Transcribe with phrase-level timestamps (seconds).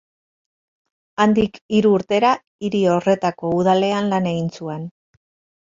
[1.25, 2.31] Handik hiru urtera,
[2.69, 4.93] hiri horretako udalean lan egin zuen.